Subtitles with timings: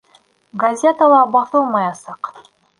[0.63, 2.35] Газетала баҫылмаясаҡ.